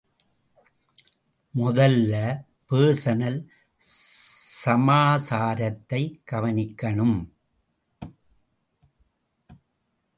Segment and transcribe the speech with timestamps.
[1.55, 2.13] மொதல்ல
[2.69, 3.47] பெர்சனல்
[4.65, 7.29] சமாசாரத்தைக் கவனிக்ணும்.